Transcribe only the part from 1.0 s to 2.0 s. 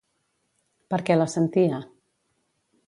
què la sentia?